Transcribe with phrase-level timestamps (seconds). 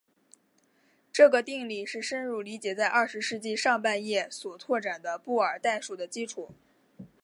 [1.13, 6.49] 这个定理是深入理解在二十世纪上半叶所拓展的布尔代数的基础。